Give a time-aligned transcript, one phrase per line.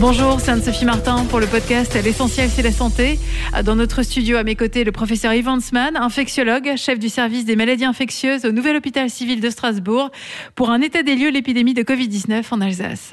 [0.00, 3.18] Bonjour, c'est Anne-Sophie Martin pour le podcast L'essentiel c'est la santé.
[3.64, 7.56] Dans notre studio à mes côtés, le professeur Yvan Sman, infectiologue, chef du service des
[7.56, 10.10] maladies infectieuses au nouvel hôpital civil de Strasbourg
[10.54, 13.12] pour un état des lieux de l'épidémie de Covid-19 en Alsace.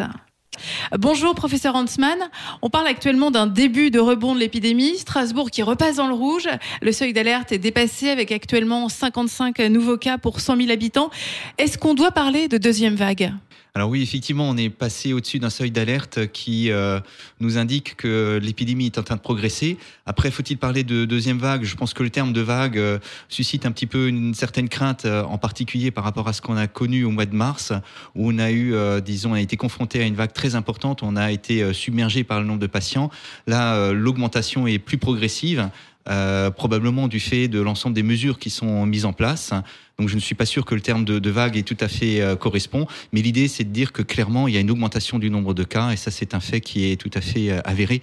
[0.98, 2.18] Bonjour professeur Hansmann.
[2.62, 4.98] On parle actuellement d'un début de rebond de l'épidémie.
[4.98, 6.48] Strasbourg qui repasse dans le rouge.
[6.82, 11.10] Le seuil d'alerte est dépassé avec actuellement 55 nouveaux cas pour 100 000 habitants.
[11.58, 13.34] Est-ce qu'on doit parler de deuxième vague?
[13.76, 17.00] Alors oui, effectivement, on est passé au-dessus d'un seuil d'alerte qui euh,
[17.40, 19.78] nous indique que l'épidémie est en train de progresser.
[20.08, 21.64] Après, faut-il parler de deuxième vague?
[21.64, 22.98] Je pense que le terme de vague euh,
[23.30, 26.58] suscite un petit peu une certaine crainte, euh, en particulier par rapport à ce qu'on
[26.58, 27.72] a connu au mois de mars,
[28.16, 31.16] où on a eu, disons, on a été confronté à une vague très importante, on
[31.16, 33.12] a été submergé par le nombre de patients.
[33.48, 35.70] Là, l'augmentation est plus progressive.
[36.10, 39.54] Euh, probablement du fait de l'ensemble des mesures qui sont mises en place.
[40.00, 42.20] Donc je ne suis pas sûr que le terme de, vague est tout à fait
[42.22, 45.30] euh, correspond, mais l'idée c'est de dire que clairement il y a une augmentation du
[45.30, 48.02] nombre de cas et ça c'est un fait qui est tout à fait euh, avéré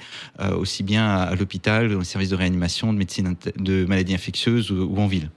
[0.57, 4.85] aussi bien à, l'hôpital, dans les services de réanimation, de médecine de maladies infectieuses ou,
[4.85, 5.31] ou en ville.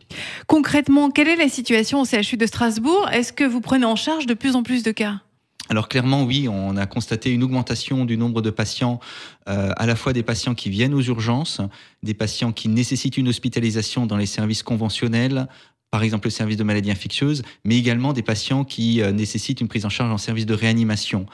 [0.46, 3.10] Concrètement, quelle est la situation au CHU de Strasbourg?
[3.12, 5.22] Est-ce que vous prenez en charge de plus en plus de cas?
[5.70, 9.00] Alors clairement, oui, on a constaté une augmentation du nombre de patients,
[9.48, 11.62] euh, à la fois des patients qui viennent aux urgences,
[12.02, 15.48] des patients qui nécessitent une hospitalisation dans les services conventionnels,
[15.92, 19.68] par exemple le service de maladies infectieuses, mais également des patients qui euh, nécessitent une
[19.68, 21.28] prise en charge en service de réanimation.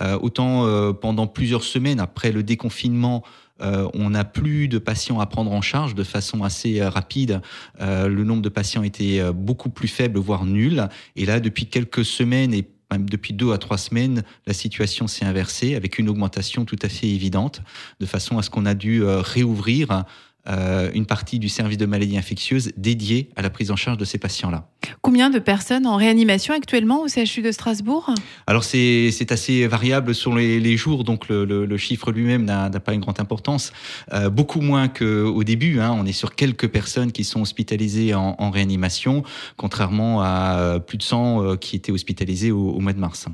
[0.00, 3.22] Euh, autant pendant plusieurs semaines après le déconfinement,
[3.58, 7.42] on n'a plus de patients à prendre en charge de façon assez rapide.
[7.78, 10.88] le nombre de patients était beaucoup plus faible, voire nul.
[11.16, 12.66] Et là, depuis quelques semaines et
[12.98, 17.08] depuis deux à trois semaines, la situation s'est inversée avec une augmentation tout à fait
[17.08, 17.62] évidente,
[18.00, 20.04] de façon à ce qu'on a dû euh, réouvrir
[20.50, 24.04] euh, une partie du service de maladies infectieuses dédié à la prise en charge de
[24.04, 24.68] ces patients-là.
[25.02, 28.14] Combien de personnes en réanimation actuellement au CHU de Strasbourg?
[28.46, 32.70] Alors c'est assez variable sur les, les jours, donc le, le, le chiffre lui-même n'a
[32.70, 33.72] pas une grande importance.
[34.12, 35.94] Euh, beaucoup moins qu'au début, hein.
[35.96, 39.22] on est sur quelques personnes qui sont hospitalisées en, en réanimation,
[39.56, 43.26] contrairement à euh, plus de 100 euh, qui étaient hospitalisées au, au mois de mars.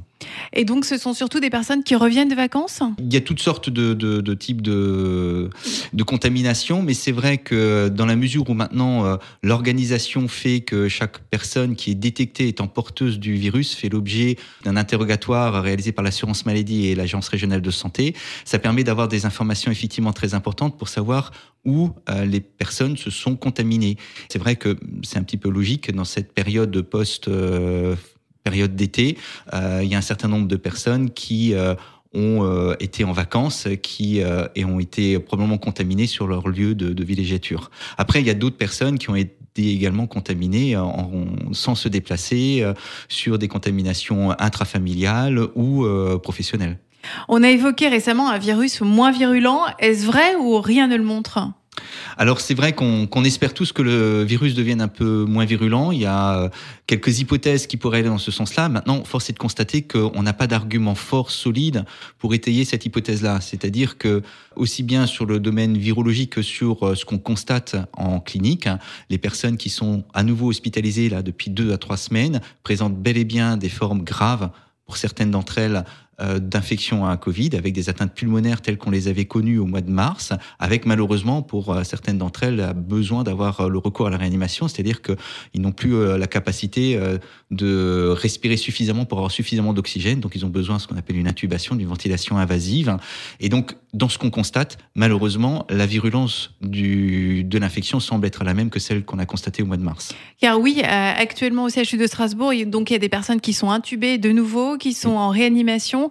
[0.52, 2.82] Et donc, ce sont surtout des personnes qui reviennent de vacances?
[2.98, 5.50] Il y a toutes sortes de, de, de types de,
[5.92, 10.88] de contamination, mais c'est vrai que dans la mesure où maintenant euh, l'organisation fait que
[10.88, 14.34] chaque personne qui est détectée étant porteuse du virus fait l'objet
[14.64, 19.24] d'un interrogatoire réalisé par l'assurance maladie et l'agence régionale de santé, ça permet d'avoir des
[19.24, 21.30] informations effectivement très importantes pour savoir
[21.64, 23.96] où euh, les personnes se sont contaminées.
[24.28, 27.94] C'est vrai que c'est un petit peu logique dans cette période de post euh,
[28.42, 29.18] période d'été,
[29.52, 31.52] il y a un certain nombre de personnes qui
[32.16, 34.20] ont euh, été en vacances qui
[34.54, 37.70] et ont été probablement contaminées sur leur lieu de, villégiature.
[37.98, 41.10] Après, il y a d'autres personnes qui ont été également contaminées en,
[41.52, 42.64] sans se déplacer
[43.08, 45.86] sur des contaminations intrafamiliales ou
[46.22, 46.78] professionnelles.
[47.28, 49.62] On a évoqué récemment un virus moins virulent.
[49.78, 51.38] Est-ce vrai ou rien ne le montre?
[52.16, 55.92] Alors c'est vrai qu'on espère tous que le virus devienne un peu moins virulent.
[55.92, 56.48] Il y a euh,
[56.86, 58.68] quelques hypothèses qui pourraient aller dans ce sens-là.
[58.68, 61.84] Maintenant, force est de constater qu'on n'a pas d'argument fort, solide
[62.18, 63.40] pour étayer cette hypothèse-là.
[63.40, 64.22] C'est-à-dire que
[64.54, 68.68] aussi bien sur le domaine virologique que sur euh, ce qu'on constate en clinique,
[69.10, 73.16] les personnes qui sont à nouveau hospitalisées là depuis deux à trois semaines présentent bel
[73.16, 74.50] et bien des formes graves
[74.86, 75.84] pour certaines d'entre elles
[76.18, 79.80] d'infection à un Covid, avec des atteintes pulmonaires telles qu'on les avait connues au mois
[79.80, 84.10] de mars, avec malheureusement pour euh, certaines d'entre elles besoin d'avoir euh, le recours à
[84.10, 86.98] la réanimation, c'est-à-dire qu'ils n'ont plus la capacité
[87.50, 91.16] de respirer suffisamment pour avoir suffisamment d'oxygène, donc ils ont besoin de ce qu'on appelle
[91.16, 92.96] une intubation, d'une ventilation invasive.
[93.40, 98.54] Et donc, dans ce qu'on constate, malheureusement, la virulence du, de l'infection semble être la
[98.54, 100.14] même que celle qu'on a constatée au mois de mars.
[100.40, 103.70] Car oui, actuellement au CHU de Strasbourg, donc il y a des personnes qui sont
[103.70, 106.05] intubées de nouveau, qui sont en réanimation.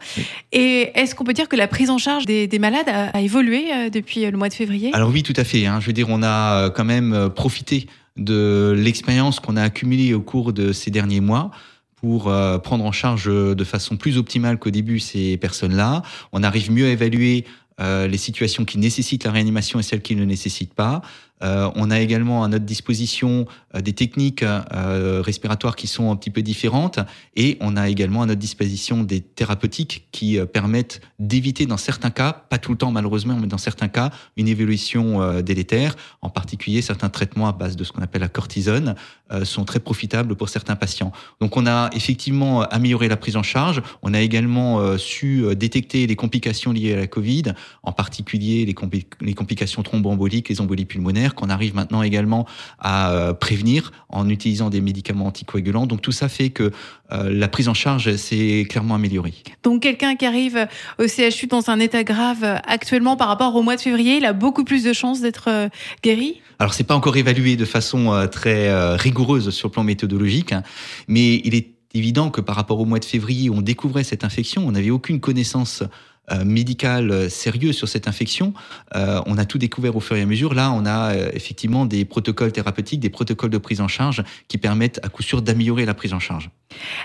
[0.52, 3.90] Et est-ce qu'on peut dire que la prise en charge des, malades a, évolué euh,
[3.90, 4.92] depuis le mois de février?
[4.94, 5.66] Alors oui, tout à fait.
[5.66, 5.80] Hein.
[5.80, 10.14] Je veux dire, on a euh, quand même euh, profité de l'expérience qu'on a accumulée
[10.14, 11.52] au cours de ces derniers mois
[11.96, 12.32] pour
[12.64, 16.04] prendre en charge de façon plus optimale qu'au début ces personnes-là.
[16.34, 17.46] On arrive mieux à évaluer
[17.80, 21.02] les situations qui nécessitent la réanimation et celles qui ne le nécessitent pas.
[21.46, 23.46] Euh, on a également à notre disposition
[23.76, 27.00] euh, des techniques euh, respiratoires qui sont un petit peu différentes
[27.36, 32.34] et on a également à notre disposition des thérapeutiques qui permettent d'éviter dans certains cas,
[32.34, 35.96] pas tout le temps malheureusement, mais dans certains cas, une évolution délétère.
[36.22, 38.96] En particulier, certains traitements à base de ce qu'on appelle la cortisone
[39.44, 41.12] sont très profitables pour certains patients.
[41.42, 43.82] Donc on a effectivement amélioré la prise en charge.
[44.02, 47.54] On a également su détecter les complications liées à la Covid,
[47.84, 48.76] en particulier les,
[49.22, 52.48] les complications thromboemboliques, les embolies pulmonaires qu'on arrive maintenant également
[52.80, 55.86] à prévenir en utilisant des médicaments anticoagulants.
[55.86, 56.72] Donc tout ça fait que
[57.12, 59.34] la prise en charge s'est clairement améliorée.
[59.64, 60.68] Donc quelqu'un qui arrive
[61.00, 64.34] au CHU dans un état grave actuellement par rapport au mois de février, il a
[64.34, 65.70] beaucoup plus de chances d'être
[66.02, 66.42] guéri?
[66.60, 70.64] Alors c'est pas encore évalué de façon très rigoureuse sur le plan méthodologique, hein,
[71.08, 74.24] mais il est évident que par rapport au mois de février où on découvrait cette
[74.24, 75.84] infection, on n'avait aucune connaissance
[76.32, 78.56] euh, médicale euh, sérieuse sur cette infection.
[78.96, 80.56] Euh, on a tout découvert au fur et à mesure.
[80.56, 85.00] Là, on a effectivement des protocoles thérapeutiques, des protocoles de prise en charge qui permettent
[85.04, 86.50] à coup sûr d'améliorer la prise en charge.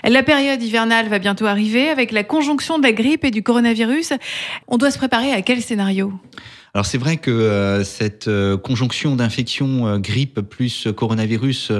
[0.03, 4.13] La période hivernale va bientôt arriver avec la conjonction de la grippe et du coronavirus.
[4.67, 6.13] On doit se préparer à quel scénario?
[6.73, 8.29] Alors c'est vrai que cette
[8.63, 11.71] conjonction d'infection grippe plus coronavirus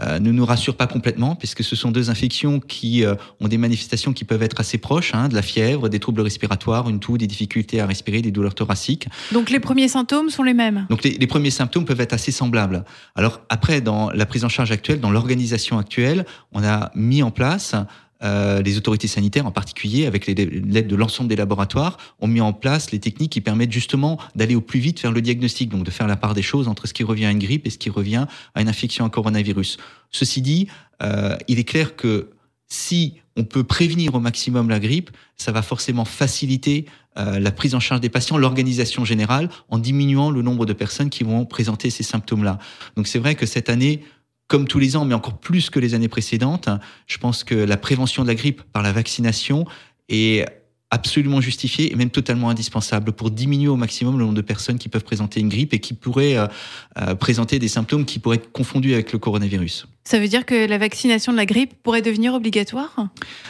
[0.00, 3.58] euh, ne nous rassure pas complètement, puisque ce sont deux infections qui euh, ont des
[3.58, 7.18] manifestations qui peuvent être assez proches, hein, de la fièvre, des troubles respiratoires, une toux,
[7.18, 9.08] des difficultés à respirer, des douleurs thoraciques.
[9.32, 12.32] Donc les premiers symptômes sont les mêmes Donc les, les premiers symptômes peuvent être assez
[12.32, 12.84] semblables.
[13.14, 17.30] Alors après, dans la prise en charge actuelle, dans l'organisation actuelle, on a mis en
[17.30, 17.74] place
[18.22, 22.52] euh, les autorités sanitaires en particulier, avec l'aide de l'ensemble des laboratoires, ont mis en
[22.52, 25.90] place les techniques qui permettent justement d'aller au plus vite vers le diagnostic, donc de
[25.90, 27.90] faire la part des choses entre ce qui revient à une grippe et ce qui
[27.90, 29.78] revient à une infection à coronavirus.
[30.10, 30.68] Ceci dit,
[31.02, 32.30] euh, il est clair que
[32.68, 36.86] si on peut prévenir au maximum la grippe, ça va forcément faciliter
[37.18, 41.10] euh, la prise en charge des patients, l'organisation générale, en diminuant le nombre de personnes
[41.10, 42.58] qui vont présenter ces symptômes-là.
[42.96, 44.02] Donc c'est vrai que cette année,
[44.48, 46.68] comme tous les ans, mais encore plus que les années précédentes,
[47.06, 49.64] je pense que la prévention de la grippe par la vaccination
[50.08, 50.44] est
[50.92, 54.90] absolument justifiée et même totalement indispensable pour diminuer au maximum le nombre de personnes qui
[54.90, 56.46] peuvent présenter une grippe et qui pourraient euh,
[56.98, 59.86] euh, présenter des symptômes qui pourraient être confondus avec le coronavirus.
[60.04, 63.06] Ça veut dire que la vaccination de la grippe pourrait devenir obligatoire?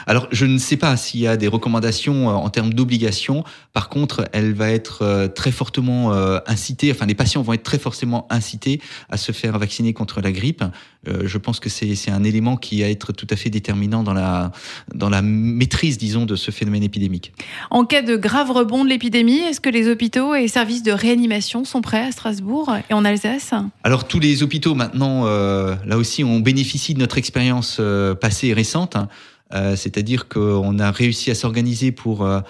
[0.06, 3.42] Alors, je ne sais pas s'il y a des recommandations euh, en termes d'obligation.
[3.72, 7.62] Par contre, elle va être euh, très fortement euh, incitée, enfin, les patients vont être
[7.62, 10.62] très fortement incités à se faire vacciner contre la grippe.
[11.04, 14.52] Je pense que c'est un élément qui va être tout à fait déterminant dans la,
[14.94, 17.32] dans la maîtrise, disons, de ce phénomène épidémique.
[17.70, 21.64] En cas de grave rebond de l'épidémie, est-ce que les hôpitaux et services de réanimation
[21.64, 23.52] sont prêts à Strasbourg et en Alsace?
[23.82, 28.52] Alors, tous les hôpitaux, maintenant, là aussi, ont bénéficie de notre expérience euh, passée et
[28.52, 29.08] récente, hein.
[29.54, 32.40] euh, c'est-à-dire qu'on a réussi à s'organiser pour euh,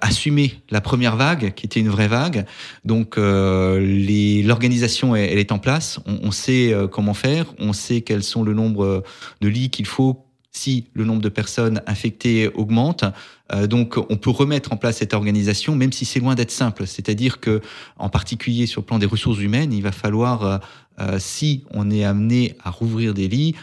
[0.00, 2.46] assumer la première vague, qui était une vraie vague.
[2.84, 8.44] Donc l'organisation elle, est en place, on, on sait comment faire, on sait quels sont
[8.44, 9.02] le nombre
[9.40, 13.04] de lits qu'il faut si le nombre de personnes infectées augmente.
[13.52, 16.86] Euh, donc, on peut remettre en place cette organisation, même si c'est loin d'être simple.
[16.86, 17.60] C'est-à-dire que,
[17.98, 20.58] en particulier sur le plan des ressources humaines, il va falloir, euh,
[21.00, 23.54] euh, si on est amené à rouvrir des lits,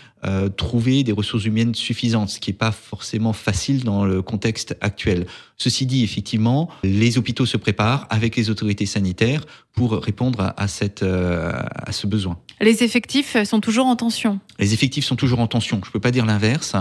[0.58, 5.26] trouver des ressources humaines suffisantes, ce qui n'est pas forcément facile dans le contexte actuel.
[5.58, 11.04] Ceci dit, effectivement, les hôpitaux se préparent avec les autorités sanitaires pour répondre à, cette,
[11.04, 12.38] à ce besoin.
[12.60, 14.40] Les effectifs sont toujours en tension.
[14.60, 15.80] Les effectifs sont toujours en tension.
[15.84, 16.76] Je ne peux pas dire l'inverse,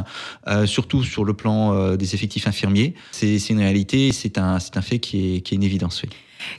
[0.66, 2.94] surtout sur le plan des effectifs infirmiers.
[3.12, 6.02] C'est une réalité, c'est un, un fait qui est, qui est une évidence.
[6.02, 6.10] Oui.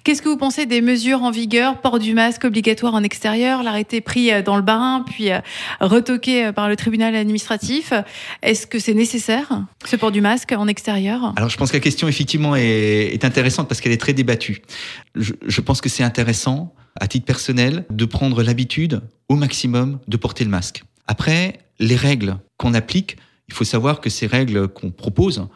[0.03, 1.81] Qu'est-ce que vous pensez des mesures en vigueur?
[1.81, 5.39] Port du masque obligatoire en extérieur, l'arrêté pris euh, dans le barin, puis euh,
[5.79, 7.93] retoqué euh, par le tribunal administratif.
[8.41, 11.33] Est-ce que c'est nécessaire, ce port du masque en extérieur?
[11.35, 14.61] Alors je pense que la question effectivement est, intéressante parce qu'elle est très débattue.
[15.15, 20.43] Je, pense que c'est intéressant, à titre personnel, de prendre l'habitude au maximum de porter
[20.43, 20.83] le masque.
[21.07, 23.17] Après, les règles qu'on applique,
[23.47, 25.47] il faut savoir que ces règles qu'on propose,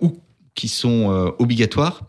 [0.00, 0.20] ou
[0.54, 2.02] qui sont obligatoires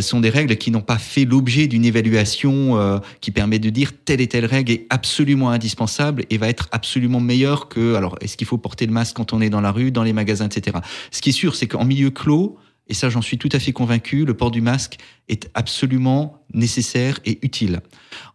[0.00, 4.20] sont des règles qui n'ont pas fait l'objet d'une évaluation qui permet de dire telle
[4.20, 8.46] et telle règle est absolument indispensable et va être absolument meilleure que alors est-ce qu'il
[8.46, 10.78] faut porter le masque quand on est dans la rue, dans les magasins, etc.
[11.10, 13.72] Ce qui est sûr, c'est qu'en milieu clos, et ça j'en suis tout à fait
[13.72, 14.96] convaincu, le port du masque
[15.28, 17.80] est absolument nécessaire et utile.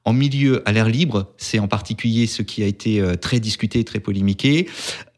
[0.05, 3.99] En milieu à l'air libre, c'est en particulier ce qui a été très discuté, très
[3.99, 4.67] polémiqué,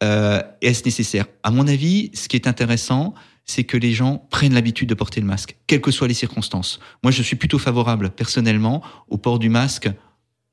[0.04, 1.26] euh, est-ce nécessaire?
[1.44, 3.14] À mon avis, ce qui est intéressant,
[3.46, 6.80] c'est que les gens prennent l'habitude de porter le masque, quelles que soient les circonstances.
[7.04, 9.90] Moi, je suis plutôt favorable, personnellement, au port du masque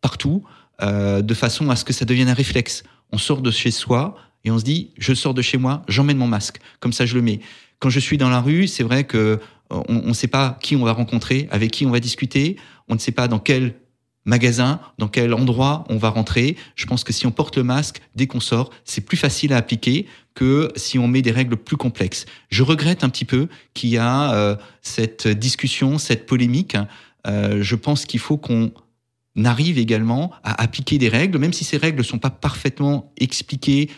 [0.01, 0.45] partout,
[0.83, 2.83] euh, de façon à ce que ça devienne un réflexe.
[3.11, 6.19] On sort de chez soi et on se dit, je sors de chez moi, j'emmène
[6.19, 6.59] mon masque.
[6.81, 7.41] Comme ça, je le mets.
[7.79, 9.41] Quand je suis dans la rue, c'est vrai que
[9.73, 12.57] euh, on ne sait pas qui on va rencontrer, avec qui on va discuter,
[12.89, 13.75] on ne sait pas dans quel
[14.25, 16.57] magasin, dans quel endroit on va rentrer.
[16.77, 19.57] Je pense que si on porte le masque dès qu'on sort, c'est plus facile à
[19.57, 22.27] appliquer que si on met des règles plus complexes.
[22.51, 26.77] Je regrette un petit peu qu'il y a euh, cette discussion, cette polémique.
[27.27, 28.73] Euh, je pense qu'il faut qu'on
[29.45, 33.91] arrive également à appliquer des règles, même si ces règles ne sont pas parfaitement expliquées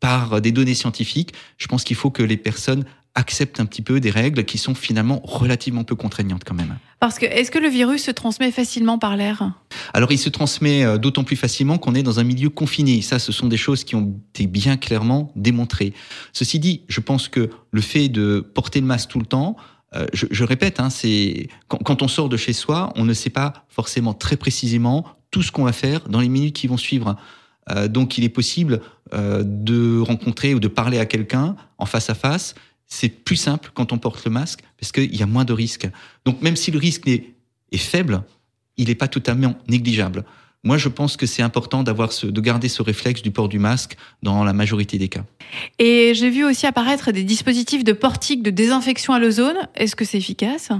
[0.00, 2.84] par des données scientifiques, je pense qu'il faut que les personnes
[3.18, 6.78] acceptent un petit peu des règles qui sont finalement relativement peu contraignantes quand même.
[7.00, 9.52] Parce que est-ce que le virus se transmet facilement par l'air?
[9.92, 13.02] Alors il se transmet euh, d'autant plus facilement qu'on est dans un milieu confiné.
[13.02, 15.92] Ça, ce sont des choses qui ont été bien clairement démontrées.
[16.32, 19.56] Ceci dit, je pense que le fait de porter le masque tout le temps,
[19.96, 23.14] euh, je, je, répète, hein, c'est quand, quand, on sort de chez soi, on ne
[23.14, 26.76] sait pas forcément très précisément tout ce qu'on va faire dans les minutes qui vont
[26.76, 27.16] suivre.
[27.70, 32.14] Euh, donc, il est possible de rencontrer ou de parler à quelqu'un en face à
[32.14, 32.54] face
[32.88, 35.88] c'est plus simple quand on porte le masque parce qu'il y a moins de risques.
[36.24, 37.34] Donc même si le risque est,
[37.76, 38.22] faible,
[38.76, 40.24] il n'est pas totalement négligeable.
[40.64, 43.96] Moi, je pense que c'est important d'avoir de garder ce réflexe du port du masque
[44.22, 45.24] dans la majorité des cas.
[45.78, 49.68] Et j'ai vu aussi apparaître des dispositifs de portique de désinfection à l'ozone.
[49.76, 50.70] Est-ce que c'est efficace?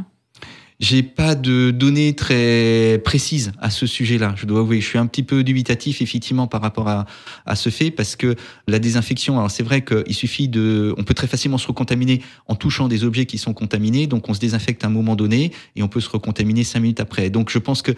[0.80, 4.34] J'ai pas de données très précises à ce sujet-là.
[4.36, 7.06] Je dois avouer, je suis un petit peu dubitatif effectivement par rapport à,
[7.46, 8.36] à ce fait parce que
[8.68, 12.54] la désinfection, alors c'est vrai qu'il suffit de, on peut très facilement se recontaminer en
[12.54, 15.82] touchant des objets qui sont contaminés, donc on se désinfecte à un moment donné et
[15.82, 17.28] on peut se recontaminer cinq minutes après.
[17.28, 17.92] Donc je pense que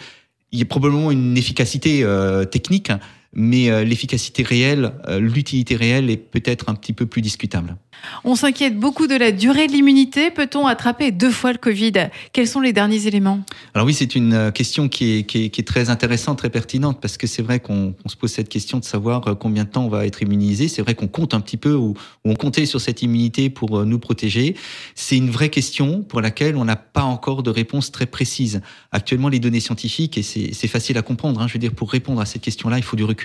[0.52, 2.90] il y a probablement une efficacité euh, technique,
[3.32, 7.76] mais euh, l'efficacité réelle, euh, l'utilité réelle est peut-être un petit peu plus discutable.
[8.24, 10.30] On s'inquiète beaucoup de la durée de l'immunité.
[10.30, 11.92] Peut-on attraper deux fois le Covid?
[12.32, 13.44] Quels sont les derniers éléments?
[13.74, 16.50] Alors oui, c'est une euh, question qui est, qui, est, qui est, très intéressante, très
[16.50, 19.84] pertinente, parce que c'est vrai qu'on se pose cette question de savoir combien de temps
[19.84, 20.66] on va être immunisé.
[20.66, 21.94] C'est vrai qu'on compte un petit peu ou,
[22.24, 24.56] on comptait sur cette immunité pour nous protéger.
[24.94, 28.60] C'est une vraie question pour laquelle on n'a pas encore de réponse très précise.
[28.92, 32.20] Actuellement, les données scientifiques, et c'est facile à comprendre, hein, je veux dire, pour répondre
[32.20, 33.19] à cette question-là, il faut du recul.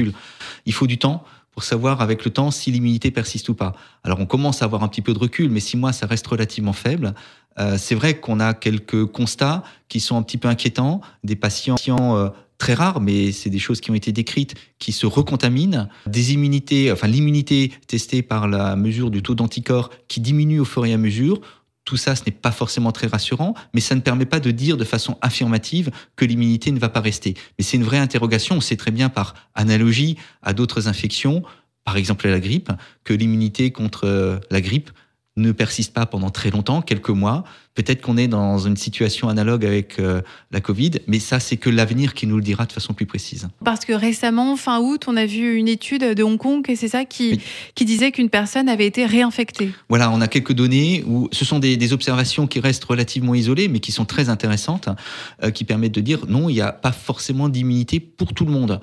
[0.65, 3.73] Il faut du temps pour savoir avec le temps si l'immunité persiste ou pas.
[4.03, 6.27] Alors on commence à avoir un petit peu de recul, mais six mois, ça reste
[6.27, 7.15] relativement faible.
[7.57, 11.77] Euh, c'est vrai qu'on a quelques constats qui sont un petit peu inquiétants, des patients
[11.89, 16.33] euh, très rares, mais c'est des choses qui ont été décrites, qui se recontaminent, des
[16.33, 20.93] immunités, enfin l'immunité testée par la mesure du taux d'anticorps qui diminue au fur et
[20.93, 21.39] à mesure.
[21.85, 24.75] Tout ça, ce n'est pas forcément très rassurant, mais ça ne permet pas de dire
[24.75, 27.35] de façon affirmative que l'immunité ne va pas rester.
[27.57, 28.57] Mais c'est une vraie interrogation.
[28.57, 31.43] On sait très bien par analogie à d'autres infections,
[31.83, 32.71] par exemple la grippe,
[33.03, 34.89] que l'immunité contre euh, la grippe
[35.37, 37.43] ne persiste pas pendant très longtemps, quelques mois.
[37.73, 41.69] Peut-être qu'on est dans une situation analogue avec euh, la Covid, mais ça, c'est que
[41.69, 43.49] l'avenir qui nous le dira de façon plus précise.
[43.65, 46.87] Parce que récemment, fin août, on a vu une étude de Hong Kong, et c'est
[46.87, 47.41] ça qui,
[47.75, 49.71] qui disait qu'une personne avait été réinfectée.
[49.89, 53.67] Voilà, on a quelques données où ce sont des, des observations qui restent relativement isolées,
[53.67, 54.87] mais qui sont très intéressantes,
[55.43, 58.51] euh, qui permettent de dire non, il n'y a pas forcément d'immunité pour tout le
[58.51, 58.79] monde.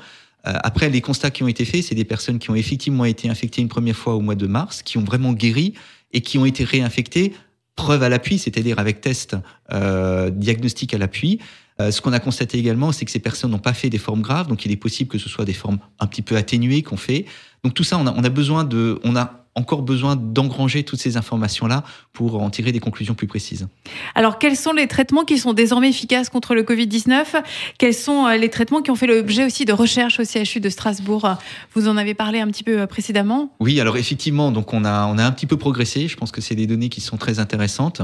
[0.46, 3.30] Euh, après, les constats qui ont été faits, c'est des personnes qui ont effectivement été
[3.30, 5.74] infectées une première fois au mois de mars, qui ont vraiment guéri
[6.12, 7.34] et qui ont été réinfectés,
[7.76, 9.36] preuve à l'appui, c'est-à-dire avec test
[9.72, 11.38] euh, diagnostic à l'appui.
[11.80, 14.20] Euh, ce qu'on a constaté également, c'est que ces personnes n'ont pas fait des formes
[14.20, 16.96] graves, donc il est possible que ce soit des formes un petit peu atténuées qu'on
[16.96, 17.24] fait.
[17.64, 21.00] Donc tout ça, on a, on a besoin de, on a encore besoin d'engranger toutes
[21.00, 23.68] ces informations-là pour en tirer des conclusions plus précises.
[24.14, 27.42] Alors, quels sont les traitements qui sont désormais efficaces contre le Covid-19
[27.78, 30.70] Quels sont euh, les traitements qui ont fait l'objet aussi de recherches au CHU de
[30.70, 31.36] Strasbourg?
[31.74, 33.54] Vous en avez parlé un petit peu euh, précédemment.
[33.60, 36.08] Oui, alors effectivement, donc on a, on a un petit peu progressé.
[36.08, 38.02] Je pense que c'est des données qui sont très intéressantes.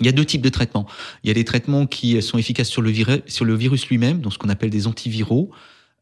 [0.00, 0.86] Il y a deux types de traitements.
[1.22, 4.20] Il y a des traitements qui sont efficaces sur le, virus, sur le virus lui-même,
[4.20, 5.50] donc ce qu'on appelle des antiviraux.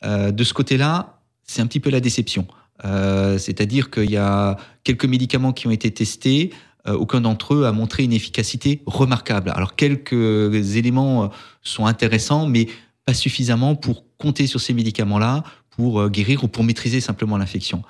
[0.04, 2.46] Euh, de ce côté-là, c'est un petit peu la déception.
[2.84, 6.50] Euh, c'est-à-dire qu'il y a quelques médicaments qui ont été testés,
[6.88, 9.52] euh, aucun d'entre eux a montré une efficacité remarquable.
[9.54, 11.28] Alors quelques éléments euh,
[11.62, 12.68] sont intéressants, mais
[13.04, 17.82] pas suffisamment pour compter sur ces médicaments-là pour guérir ou pour maîtriser simplement l'infection.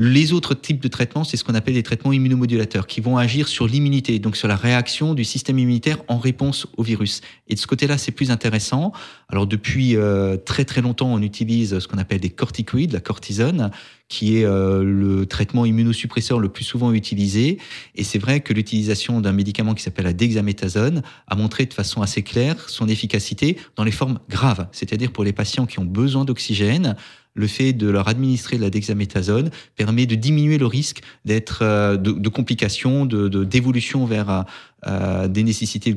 [0.00, 3.48] Les autres types de traitements, c'est ce qu'on appelle des traitements immunomodulateurs, qui vont agir
[3.48, 7.20] sur l'immunité, donc sur la réaction du système immunitaire en réponse au virus.
[7.48, 8.92] Et de ce côté-là, c'est plus intéressant.
[9.28, 13.72] Alors depuis euh, très très longtemps, on utilise ce qu'on appelle des corticoïdes, la cortisone,
[14.08, 17.58] qui est euh, le traitement immunosuppresseur le plus souvent utilisé.
[17.96, 22.02] Et c'est vrai que l'utilisation d'un médicament qui s'appelle la dexaméthasone a montré de façon
[22.02, 26.24] assez claire son efficacité dans les formes graves, c'est-à-dire pour les patients qui ont besoin
[26.24, 26.94] d'oxygène,
[27.34, 31.96] le fait de leur administrer de la dexaméthasone permet de diminuer le risque d'être euh,
[31.96, 34.44] de, complications, de d'évolution vers
[34.86, 35.92] euh, des nécessités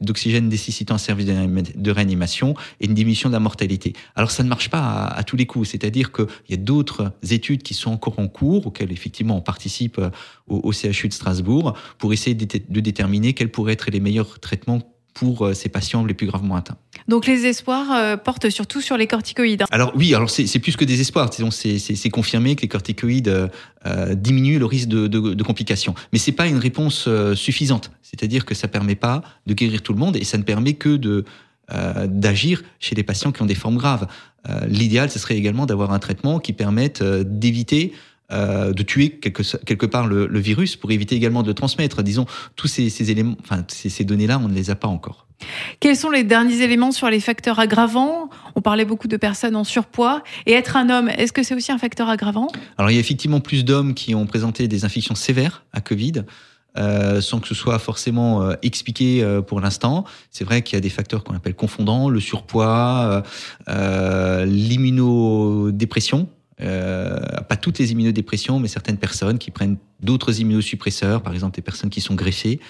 [0.00, 3.92] d'oxygène nécessitant un service de réanimation et une diminution de la mortalité.
[4.16, 7.62] Alors ça ne marche pas à, tous les coups, c'est-à-dire qu'il y a d'autres études
[7.62, 10.10] qui sont encore en cours, auxquelles effectivement on participe euh,
[10.48, 14.80] au, CHU de Strasbourg, pour essayer de déterminer quels pourraient être les meilleurs traitements
[15.14, 16.76] pour euh, ces patients les plus gravement atteints.
[17.08, 19.62] Donc les espoirs euh, portent surtout sur les corticoïdes.
[19.62, 19.66] Hein.
[19.70, 21.30] Alors oui, alors c'est plus que des espoirs.
[21.32, 23.50] C'est confirmé que les corticoïdes
[23.86, 27.90] euh, diminuent le risque de, de, de complications, mais c'est pas une réponse euh, suffisante.
[28.02, 30.96] C'est-à-dire que ça permet pas de guérir tout le monde et ça ne permet que
[30.96, 31.24] de
[31.72, 34.06] euh, d'agir chez les patients qui ont des formes graves.
[34.68, 37.94] L'idéal, ce serait également d'avoir un traitement qui permette d'éviter
[38.30, 42.02] de tuer quelque, quelque part le, virus pour éviter également de le transmettre.
[42.02, 42.26] Disons,
[42.56, 45.24] tous ces, ces éléments, enfin, ces, ces données-là, on ne les a pas encore.
[45.80, 48.30] Quels sont les derniers éléments sur les facteurs aggravants?
[48.54, 50.22] On parlait beaucoup de personnes en surpoids.
[50.46, 52.48] Et être un homme, est-ce que c'est aussi un facteur aggravant?
[52.78, 56.24] Alors, il y a effectivement plus d'hommes qui ont présenté des infections sévères à Covid.
[56.76, 60.02] Euh, sans que ce soit forcément euh, expliqué euh, pour l'instant.
[60.32, 63.22] C'est vrai qu'il y a des facteurs qu'on appelle confondants, le surpoids,
[63.68, 66.28] l'immunodépression.
[66.58, 71.90] Pas toutes les immunodépressions, mais certaines personnes qui prennent d'autres immunosuppresseurs, par exemple des personnes
[71.90, 72.60] qui sont greffées,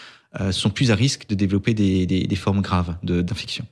[0.50, 3.66] sont plus à risque de développer des, des, des formes graves d'infection.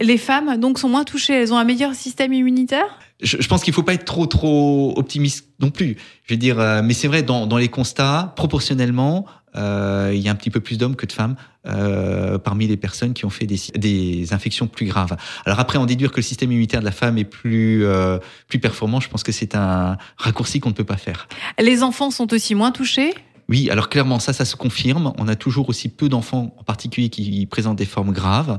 [0.00, 2.98] Les femmes donc sont moins touchées, elles ont un meilleur système immunitaire?
[3.22, 5.96] Je, je, pense qu'il faut pas être trop trop optimiste non plus.
[6.26, 10.32] Je veux dire, mais c'est vrai dans, dans les constats, proportionnellement, euh, il y a
[10.32, 13.46] un petit peu plus d'hommes que de femmes euh, parmi les personnes qui ont fait
[13.46, 15.16] des, des, infections plus graves.
[15.46, 18.18] Alors après, en déduire que le système immunitaire de la femme est plus euh,
[18.48, 21.28] plus performant, je pense que c'est un raccourci qu'on ne peut pas faire.
[21.58, 23.14] Les enfants sont aussi moins touchés?
[23.48, 25.12] Oui, alors clairement, ça, ça se confirme.
[25.18, 28.58] On a toujours aussi peu d'enfants, en particulier, qui présentent des formes graves.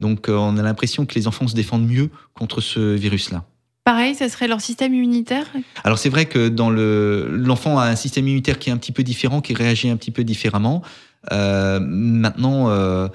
[0.00, 3.44] Donc, euh, on a l'impression que les enfants se défendent mieux contre ce virus-là.
[3.84, 5.46] Pareil, ça serait leur système immunitaire?
[5.84, 8.92] Alors c'est vrai que dans le l'enfant a un système immunitaire qui est un petit
[8.92, 10.82] peu différent, qui réagit un petit peu différemment.
[11.32, 13.08] Euh, maintenant, euh,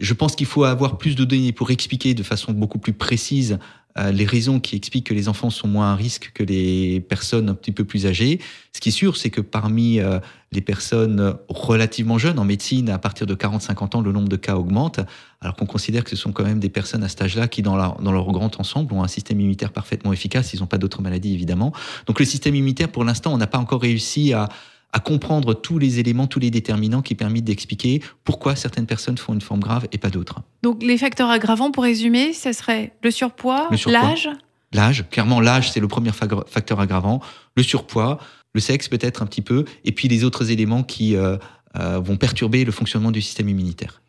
[0.00, 3.60] je pense qu'il faut avoir plus de données pour expliquer de façon beaucoup plus précise
[4.12, 7.54] les raisons qui expliquent que les enfants sont moins à risque que les personnes un
[7.54, 8.40] petit peu plus âgées.
[8.72, 10.18] Ce qui est sûr, c'est que parmi euh,
[10.52, 14.56] les personnes relativement jeunes en médecine, à partir de 40-50 ans, le nombre de cas
[14.56, 15.00] augmente,
[15.40, 17.76] alors qu'on considère que ce sont quand même des personnes à cet âge-là qui, dans,
[17.76, 20.52] dans leur grand ensemble, ont un système immunitaire parfaitement efficace.
[20.52, 21.72] Ils n'ont pas d'autres maladies, évidemment.
[22.06, 24.48] Donc le système immunitaire, pour l'instant, on n'a pas encore réussi à
[24.92, 29.34] à comprendre tous les éléments, tous les déterminants qui permettent d'expliquer pourquoi certaines personnes font
[29.34, 30.40] une forme grave et pas d'autres.
[30.62, 34.30] Donc les facteurs aggravants, pour résumer, ce serait le surpoids, l'âge
[34.72, 37.20] L'âge, clairement l'âge, c'est le premier facteur aggravant.
[37.56, 38.18] Le surpoids,
[38.52, 41.36] le sexe peut-être un petit peu, et puis les autres éléments qui euh,
[41.78, 44.02] euh, vont perturber le fonctionnement du système immunitaire.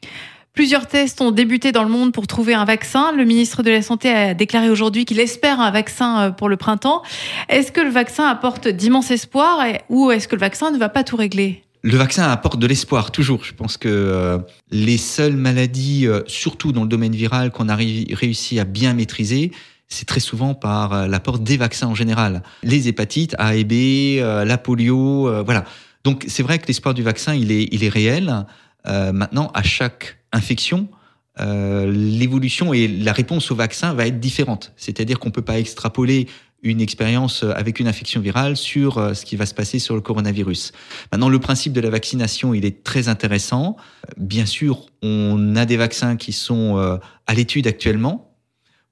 [0.58, 3.12] Plusieurs tests ont débuté dans le monde pour trouver un vaccin.
[3.12, 6.58] Le ministre de la Santé a déclaré aujourd'hui qu'il espère un vaccin euh, pour le
[6.58, 7.04] printemps.
[7.48, 11.04] Est-ce que le vaccin apporte d'immenses espoirs ou est-ce que le vaccin ne va pas
[11.04, 11.62] tout régler?
[11.84, 13.44] Le vaccin apporte de l'espoir, toujours.
[13.44, 14.40] Je pense que euh,
[14.72, 19.52] les seules maladies, euh, surtout dans le domaine viral, qu'on a réussi à bien maîtriser,
[19.88, 22.41] c'est très souvent par l'apport des vaccins en général.
[22.63, 25.65] Les hépatites A et B, la polio, voilà.
[26.04, 28.48] Donc c'est vrai que l'espoir du vaccin, il est, il est réel.
[28.86, 30.90] maintenant, à chaque infection,
[31.40, 34.74] euh, l'évolution et la réponse au vaccin va être différente.
[34.76, 36.28] C'est-à-dire qu'on ne peut pas extrapoler
[36.63, 40.02] une expérience avec une infection virale sur euh, ce qui va se passer sur le
[40.02, 40.72] coronavirus.
[41.12, 43.78] Maintenant, le principe de la vaccination, il est très intéressant.
[44.18, 48.36] Bien sûr, on a des vaccins qui sont euh, à l'étude actuellement,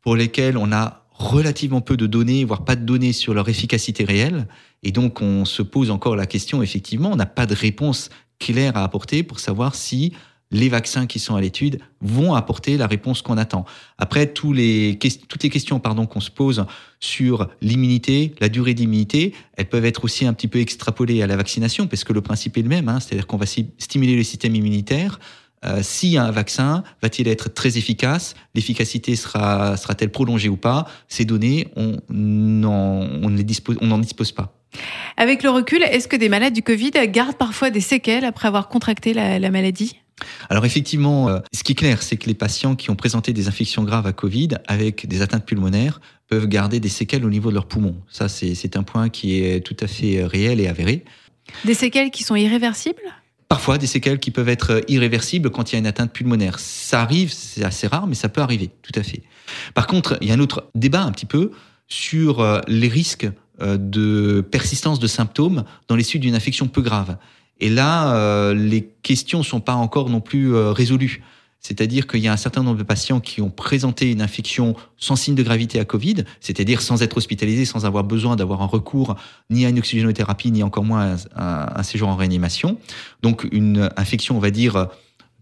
[0.02, 4.04] pour lesquels on a relativement peu de données, voire pas de données sur leur efficacité
[4.04, 4.48] réelle.
[4.84, 8.78] Et donc, on se pose encore la question, effectivement, on n'a pas de réponse claire
[8.78, 10.14] à apporter pour savoir si
[10.52, 13.66] les vaccins qui sont à l'étude vont apporter la réponse qu'on attend.
[13.98, 16.66] Après, les, toutes les questions pardon, qu'on se pose
[17.00, 21.36] sur l'immunité, la durée d'immunité, elles peuvent être aussi un petit peu extrapolées à la
[21.36, 24.56] vaccination, parce que le principe est le même, hein, c'est-à-dire qu'on va stimuler le système
[24.56, 25.20] immunitaire.
[25.64, 28.36] Euh, a un vaccin, va-t-il être très efficace?
[28.54, 30.86] L'efficacité sera, sera-t-elle prolongée ou pas?
[31.08, 34.54] Ces données, on n'en dispose, dispose pas.
[35.18, 38.68] Avec le recul, est-ce que des malades du Covid gardent parfois des séquelles après avoir
[38.68, 39.98] contracté la maladie?
[40.50, 43.48] Alors effectivement, euh, ce qui est clair, c'est que les patients qui ont présenté des
[43.48, 47.56] infections graves à Covid avec des atteintes pulmonaires peuvent garder des séquelles au niveau de
[47.56, 47.98] leurs poumons.
[48.10, 51.04] Ça, c'est un point qui est tout à fait euh, réel et avéré.
[51.66, 53.02] Des séquelles qui sont irréversibles?
[53.48, 56.60] Parfois, des séquelles qui peuvent être euh, irréversibles quand il y a une atteinte pulmonaire.
[56.60, 59.22] Ça arrive, c'est assez rare, mais ça peut arriver, tout à fait.
[59.74, 61.52] Par contre, il y a un autre débat un petit peu
[61.88, 63.28] sur les risques
[63.62, 67.18] de persistance de symptômes dans les suites d'une infection peu grave.
[67.60, 71.24] Et là, euh, les questions sont pas encore non plus euh, résolues.
[71.60, 75.16] C'est-à-dire qu'il y a un certain nombre de patients qui ont présenté une infection sans
[75.16, 79.16] signe de gravité à Covid, c'est-à-dire sans être hospitalisés, sans avoir besoin d'avoir un recours
[79.50, 82.78] ni à une oxygénothérapie, ni encore moins à un, séjour en réanimation.
[83.24, 84.90] Donc une infection, on va dire,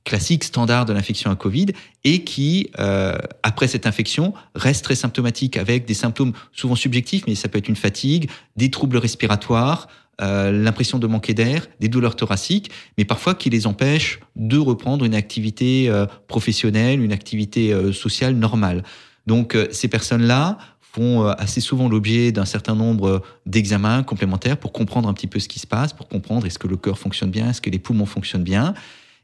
[0.04, 1.68] classique, standard de l'infection à Covid,
[2.04, 7.36] et qui, euh, après cette infection, reste très symptomatique avec des symptômes souvent subjectifs, mais
[7.36, 9.88] ça peut être une fatigue, des troubles respiratoires,
[10.22, 15.06] euh, l'impression de manquer d'air, des douleurs thoraciques, mais parfois qui les empêchent de reprendre
[15.06, 18.84] une activité euh, professionnelle, une activité euh, sociale normale.
[19.26, 25.14] Donc ces personnes-là font assez souvent l'objet d'un certain nombre d'examens complémentaires pour comprendre un
[25.14, 27.62] petit peu ce qui se passe, pour comprendre est-ce que le cœur fonctionne bien, est-ce
[27.62, 28.74] que les poumons fonctionnent bien.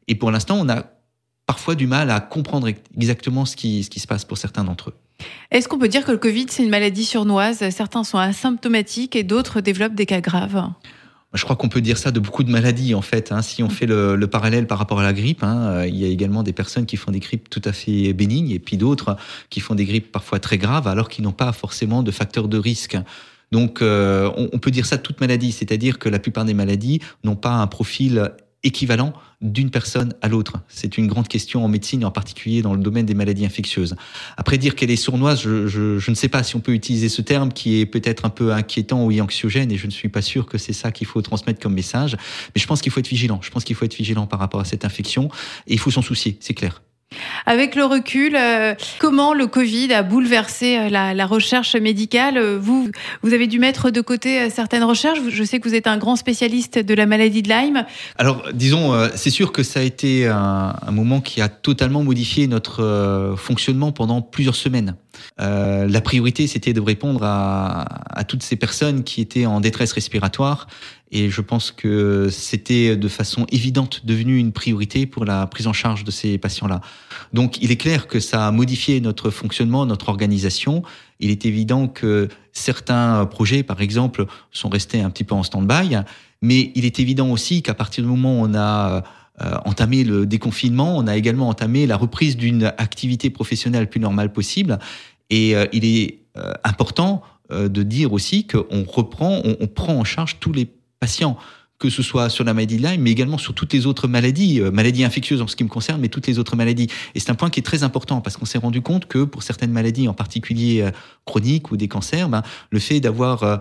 [0.08, 0.86] Et pour l'instant, on a
[1.46, 4.92] parfois du mal à comprendre exactement ce qui, ce qui se passe pour certains d'entre
[4.92, 4.96] eux.
[5.52, 9.24] Est-ce qu'on peut dire que le Covid, c'est une maladie surnoise Certains sont asymptomatiques et
[9.24, 10.70] d'autres développent des cas graves.
[11.34, 13.32] Je crois qu'on peut dire ça de beaucoup de maladies en fait.
[13.32, 13.44] Hein.
[13.44, 16.42] Si on fait le, parallèle par rapport à la grippe, hein, il y a également
[16.42, 19.16] des personnes qui font des grippes tout à fait bénignes et puis d'autres
[19.52, 22.58] qui font des grippes parfois très graves alors qu'ils n'ont pas forcément de facteurs de
[22.58, 22.98] risque.
[23.52, 27.00] Donc euh, on, peut dire ça de toute maladie, c'est-à-dire que la plupart des maladies
[27.24, 28.32] n'ont pas un profil
[28.64, 32.82] équivalent d'une personne à l'autre C'est une grande question en médecine, en particulier dans le
[32.82, 33.96] domaine des maladies infectieuses.
[34.36, 37.22] Après dire qu'elle est sournoise, je, je, ne sais pas si on peut utiliser ce
[37.22, 40.46] terme qui est peut-être un peu inquiétant ou anxiogène, et je ne suis pas sûr
[40.46, 42.18] que c'est ça qu'il faut transmettre comme message.
[42.54, 43.40] Mais je pense qu'il faut être vigilant.
[43.42, 45.30] Je pense qu'il faut être vigilant par rapport à cette infection,
[45.68, 46.82] et il faut s'en soucier, c'est clair.
[47.46, 52.40] Avec le recul, euh, comment le Covid a bouleversé euh, la, recherche médicale?
[52.40, 52.90] Vous,
[53.24, 55.20] vous avez dû mettre de côté euh, certaines recherches.
[55.28, 57.86] Je sais que vous êtes un grand spécialiste de la maladie de Lyme.
[58.18, 63.36] Alors, disons, c'est sûr que ça a été un, moment qui a totalement modifié notre
[63.38, 64.96] fonctionnement pendant plusieurs semaines.
[65.38, 70.68] la priorité, c'était de répondre à toutes ces personnes qui étaient en détresse respiratoire
[71.12, 75.74] et je pense que c'était de façon évidente devenu une priorité pour la prise en
[75.74, 76.82] charge de ces patients-là.
[77.34, 80.84] Donc il est clair que ça a modifié notre fonctionnement, notre organisation.
[81.20, 85.98] Il est évident que certains projets, par exemple, sont restés un petit peu en stand-by,
[86.42, 89.04] mais il est évident aussi qu'à partir du moment où on a
[89.42, 94.34] euh, entamé le déconfinement, on a également entamé la reprise d'une activité professionnelle plus normale
[94.34, 94.80] possible.
[95.30, 100.04] Et euh, il est euh, important de dire aussi qu'on reprend, on, on prend en
[100.04, 100.70] charge tous les
[101.00, 101.38] patients,
[101.80, 104.60] que ce soit sur la maladie de Lyme, mais également sur toutes les autres maladies,
[104.60, 106.88] euh, maladies infectieuses en ce qui me concerne, mais toutes les autres maladies.
[107.16, 109.44] Et c'est un point qui est très important parce qu'on s'est rendu compte que pour
[109.44, 110.92] certaines maladies, en particulier euh,
[111.26, 113.58] chroniques ou des cancers, ben, le fait d'avoir euh,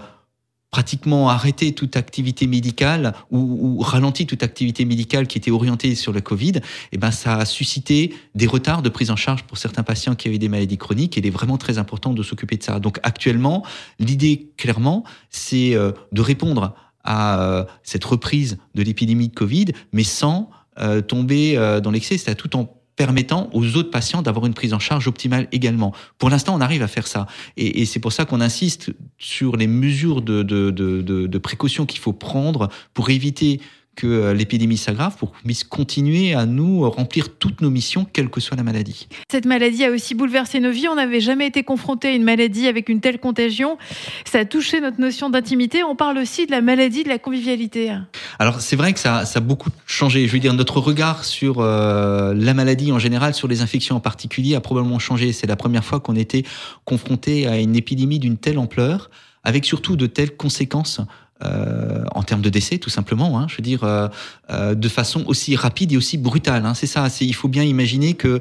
[0.72, 6.20] pratiquement arrêté toute activité médicale ou, ralenti toute activité médicale qui était orientée sur le
[6.20, 6.55] Covid,
[6.92, 10.29] eh ben ça a suscité des retards de prise en charge pour certains patients qui
[10.29, 11.16] avaient des maladies chroniques.
[11.16, 12.81] Et il est vraiment très important de s'occuper de ça.
[12.81, 13.64] Donc actuellement,
[13.98, 16.74] l'idée clairement, c'est de répondre
[17.09, 22.18] à euh, cette reprise de l'épidémie de Covid, mais sans euh, tomber euh, dans l'excès,
[22.18, 25.94] c'est tout en permettant aux autres patients d'avoir une prise en charge optimale également.
[26.18, 27.27] Pour l'instant, on arrive à faire ça.
[27.57, 32.01] Et, c'est pour ça qu'on insiste sur les mesures de, de, de, de précaution qu'il
[32.01, 33.61] faut prendre pour éviter
[33.98, 38.30] que euh, l'épidémie s'aggrave pour qu'on puisse continuer à nous remplir toutes nos missions, quelle
[38.30, 39.08] que soit la maladie.
[39.28, 40.87] Cette maladie a aussi bouleversé nos vies.
[40.87, 43.76] On n'avait jamais été confronté à une maladie avec une telle contagion.
[44.24, 45.82] Ça a touché notre notion d'intimité.
[45.82, 47.92] On parle aussi de la maladie, de la convivialité.
[48.38, 50.28] Alors c'est vrai que ça, ça, a beaucoup changé.
[50.28, 54.00] Je veux dire, notre regard sur euh, la maladie en général, sur les infections en
[54.00, 55.32] particulier, a probablement changé.
[55.32, 56.44] C'est la première fois qu'on était
[56.84, 59.11] confronté à une épidémie d'une telle ampleur,
[59.42, 61.00] avec surtout de telles conséquences
[61.44, 63.38] euh, en termes de décès, tout simplement.
[63.38, 64.09] Hein, je veux dire, euh,
[64.51, 66.66] euh, de façon aussi rapide et aussi brutale.
[66.66, 67.07] Hein, c'est ça.
[67.20, 68.40] Il faut bien imaginer que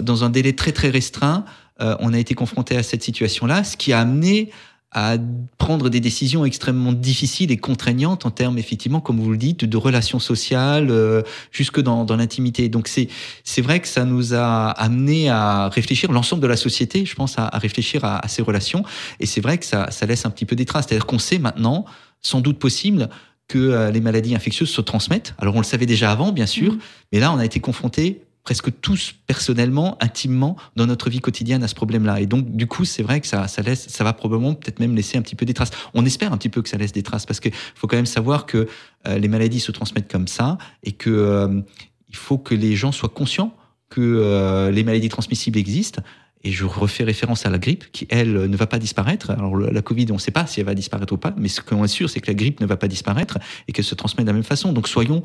[0.00, 1.44] dans un délai très très restreint,
[1.78, 4.50] on a été confronté à cette situation-là, ce qui a amené
[4.92, 5.16] à
[5.58, 9.76] prendre des décisions extrêmement difficiles et contraignantes en termes effectivement, comme vous le dites, de
[9.76, 12.68] relations sociales jusque dans, dans l'intimité.
[12.68, 13.08] Donc c'est
[13.42, 17.38] c'est vrai que ça nous a amené à réfléchir l'ensemble de la société, je pense,
[17.38, 18.84] à, à réfléchir à, à, ces relations.
[19.18, 20.86] Et c'est vrai que ça ça laisse un petit peu des traces.
[20.88, 21.86] C'est-à-dire qu'on sait maintenant
[22.22, 23.08] sans doute possible
[23.48, 25.34] que euh, les maladies infectieuses se transmettent.
[25.38, 26.78] Alors on le savait déjà avant, bien sûr, mmh.
[27.12, 31.68] mais là on a été confrontés presque tous personnellement, intimement, dans notre vie quotidienne à
[31.68, 32.20] ce problème-là.
[32.20, 34.96] Et donc, du coup, c'est vrai que ça, ça laisse, ça va probablement peut-être même
[34.96, 35.70] laisser un petit peu des traces.
[35.94, 38.06] On espère un petit peu que ça laisse des traces, parce qu'il faut quand même
[38.06, 38.66] savoir que
[39.06, 41.60] euh, les maladies se transmettent comme ça, et que euh,
[42.08, 43.54] il faut que les gens soient conscients
[43.90, 46.02] que les maladies transmissibles existent,
[46.44, 49.30] et je refais référence à la grippe, qui, elle, ne va pas disparaître.
[49.30, 51.60] Alors, la Covid, on ne sait pas si elle va disparaître ou pas, mais ce
[51.60, 54.24] qu'on est sûr, c'est que la grippe ne va pas disparaître et qu'elle se transmet
[54.24, 54.72] de la même façon.
[54.72, 55.22] Donc, soyons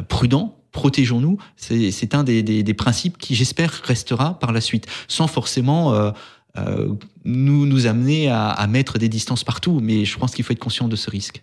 [0.00, 1.38] euh, prudents, protégeons-nous.
[1.56, 6.10] C'est un des, des, des, principes qui, j'espère, restera par la suite, sans forcément euh,
[6.58, 6.88] euh,
[7.24, 9.80] nous, nous amener à, à, mettre des distances partout.
[9.82, 11.42] Mais je pense qu'il faut être conscient de ce risque.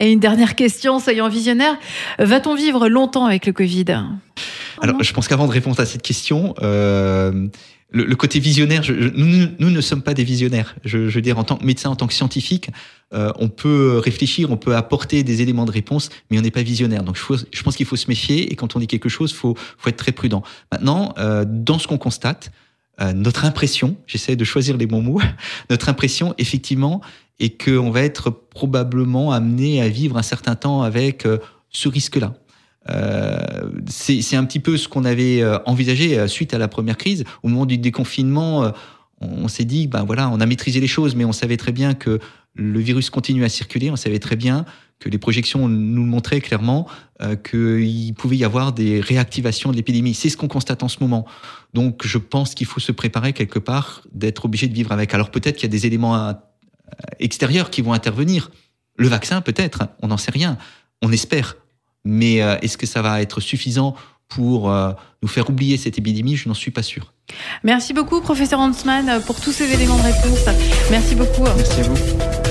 [0.00, 1.78] Et une dernière question, soyons visionnaires.
[2.18, 3.86] Va-t-on vivre longtemps avec le Covid?
[4.82, 7.48] Alors, je pense qu'avant de répondre à cette question, euh,
[7.90, 10.74] le, côté visionnaire, je, nous, nous, ne sommes pas des visionnaires.
[10.84, 12.70] Je, je, veux dire, en tant que médecin, en tant que scientifique,
[13.14, 16.62] euh, on peut réfléchir, on peut apporter des éléments de réponse, mais on n'est pas
[16.62, 17.04] visionnaire.
[17.04, 19.54] Donc, je, je pense qu'il faut se méfier et quand on dit quelque chose, faut,
[19.78, 20.42] faut être très prudent.
[20.72, 22.50] Maintenant, euh, dans ce qu'on constate,
[23.00, 25.20] euh, notre impression, j'essaie de choisir les bons mots,
[25.70, 27.00] notre impression, effectivement,
[27.38, 31.38] est qu'on va être probablement amené à vivre un certain temps avec euh,
[31.70, 32.34] ce risque-là.
[32.90, 36.96] Euh, c'est un petit peu ce qu'on avait euh, envisagé euh, suite à la première
[36.96, 37.24] crise.
[37.42, 38.72] Au moment du déconfinement,
[39.20, 41.94] on s'est dit, ben voilà, on a maîtrisé les choses, mais on savait très bien
[41.94, 42.18] que
[42.54, 43.90] le virus continue à circuler.
[43.90, 44.64] On savait très bien
[44.98, 46.86] que les projections nous montraient clairement
[47.44, 50.14] qu'il pouvait y avoir des réactivations de l'épidémie.
[50.14, 51.26] C'est ce qu'on constate en ce moment.
[51.74, 55.12] Donc je pense qu'il faut se préparer quelque part d'être obligé de vivre avec.
[55.12, 56.34] Alors peut-être qu'il y a des éléments
[57.18, 58.50] extérieurs qui vont intervenir.
[58.96, 60.56] Le vaccin peut-être, on n'en sait rien.
[61.02, 61.56] On espère.
[62.06, 63.94] Mais euh, est-ce que ça va être suffisant
[64.28, 64.92] pour euh,
[65.22, 66.36] nous faire oublier cette épidémie?
[66.36, 67.12] Je n'en suis pas sûr.
[67.64, 70.46] Merci beaucoup, professeur Hansman, pour tous ces éléments de réponse.
[70.90, 71.44] Merci beaucoup.
[71.56, 72.45] Merci à vous.